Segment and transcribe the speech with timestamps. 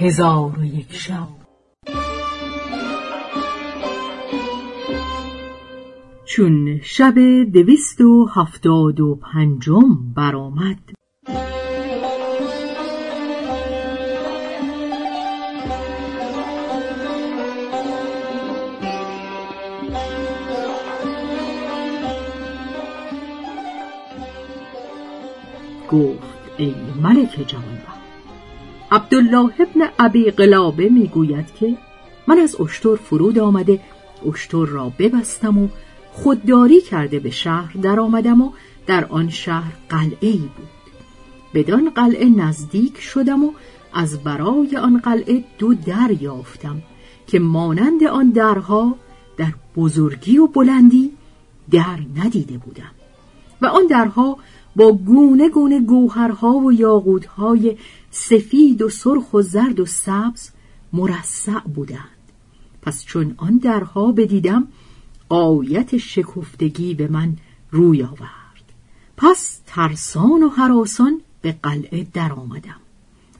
[0.00, 1.28] هزار و یک شب.
[6.24, 7.14] چون شب
[7.52, 10.78] دویست و هفتاد و پنجم برآمد.
[25.90, 27.99] گفت ای ملک جوانبخت
[28.92, 31.76] عبدالله ابن ابی قلابه می‌گوید که
[32.26, 33.80] من از اشتر فرود آمده
[34.28, 35.68] اشتر را ببستم و
[36.12, 38.52] خودداری کرده به شهر در آمدم و
[38.86, 40.68] در آن شهر قلعه ای بود.
[41.54, 43.52] بدان قلعه نزدیک شدم و
[43.94, 46.82] از برای آن قلعه دو در یافتم
[47.26, 48.94] که مانند آن درها
[49.36, 51.10] در بزرگی و بلندی
[51.70, 52.90] در ندیده بودم
[53.62, 54.36] و آن درها
[54.76, 57.76] با گونه گونه گوهرها و یاقوتهای
[58.10, 60.50] سفید و سرخ و زرد و سبز
[60.92, 62.20] مرصع بودند.
[62.82, 64.68] پس چون آن درها بدیدم
[65.28, 67.36] آیت شکفتگی به من
[67.70, 68.40] روی آورد.
[69.16, 72.80] پس ترسان و حراسان به قلعه در آمدم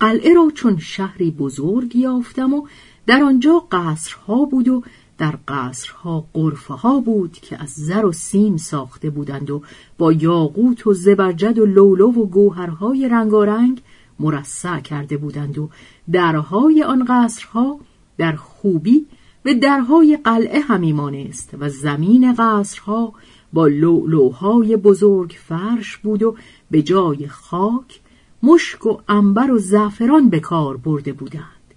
[0.00, 2.66] قلعه را چون شهری بزرگ یافتم و
[3.06, 4.82] در آنجا قصرها بود و
[5.22, 9.62] در قصرها قرفه ها بود که از زر و سیم ساخته بودند و
[9.98, 13.82] با یاقوت و زبرجد و لولو و گوهرهای رنگارنگ
[14.20, 15.68] مرصع کرده بودند و
[16.12, 17.80] درهای آن قصرها
[18.18, 19.06] در خوبی
[19.44, 23.12] و درهای قلعه همی مانست و زمین قصرها
[23.52, 26.36] با لولوهای بزرگ فرش بود و
[26.70, 28.00] به جای خاک
[28.42, 31.74] مشک و انبر و زعفران به کار برده بودند.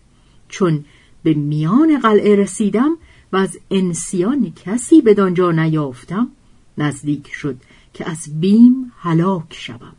[0.50, 0.86] چون
[1.24, 2.98] به میان قلعه رسیدم
[3.34, 6.28] و از انسیان کسی به دانجا نیافتم
[6.78, 7.58] نزدیک شد
[7.94, 9.96] که از بیم هلاک شوم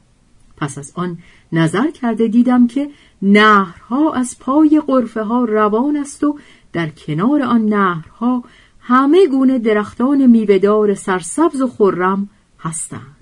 [0.57, 1.19] پس از آن
[1.53, 2.91] نظر کرده دیدم که
[3.23, 6.39] نهرها از پای قرفه ها روان است و
[6.73, 8.45] در کنار آن نهرها
[8.81, 12.29] همه گونه درختان میوهدار سرسبز و خرم
[12.61, 13.17] هستند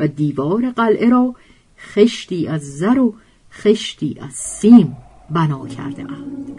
[0.00, 1.34] و دیوار قلعه را
[1.78, 3.14] خشتی از زر و
[3.52, 4.96] خشتی از سیم
[5.30, 6.52] بنا کرده اند.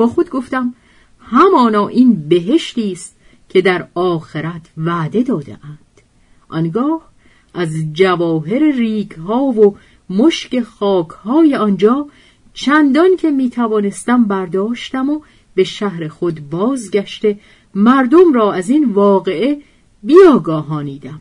[0.00, 0.74] با خود گفتم
[1.18, 3.16] همانا این بهشتی است
[3.48, 6.00] که در آخرت وعده داده اند.
[6.48, 7.10] آنگاه
[7.54, 9.76] از جواهر ریک ها و
[10.10, 12.06] مشک خاک های آنجا
[12.54, 15.20] چندان که می توانستم برداشتم و
[15.54, 17.38] به شهر خود بازگشته
[17.74, 19.58] مردم را از این واقعه
[20.02, 21.20] بیاگاهانیدم.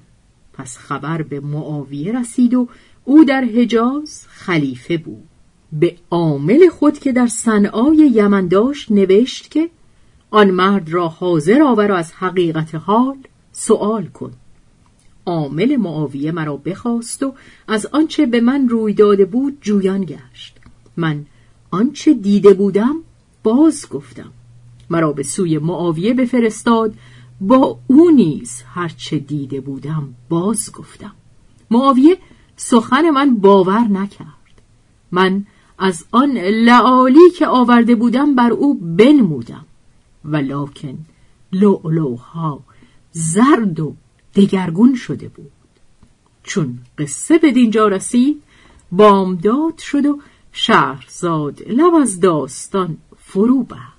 [0.53, 2.67] پس خبر به معاویه رسید و
[3.05, 5.38] او در حجاز خلیفه بود.
[5.73, 9.69] به عامل خود که در صنعای یمن داشت نوشت که
[10.31, 13.17] آن مرد را حاضر آور و از حقیقت حال
[13.51, 14.31] سوال کن.
[15.25, 17.33] عامل معاویه مرا بخواست و
[17.67, 20.57] از آنچه به من روی داده بود جویان گشت.
[20.97, 21.25] من
[21.71, 22.95] آنچه دیده بودم
[23.43, 24.31] باز گفتم.
[24.89, 26.93] مرا به سوی معاویه بفرستاد.
[27.41, 31.11] با او نیز هرچه دیده بودم باز گفتم.
[31.71, 32.17] معاویه
[32.55, 34.27] سخن من باور نکرد.
[35.11, 35.45] من
[35.79, 39.65] از آن لعالی که آورده بودم بر او بنمودم.
[40.25, 40.97] ولکن
[41.51, 42.59] لعلوها
[43.11, 43.95] زرد و
[44.35, 45.51] دگرگون شده بود.
[46.43, 48.43] چون قصه به دینجا رسید
[48.91, 50.19] بامداد شد و
[50.51, 53.98] شهرزاد لب از داستان فرو بست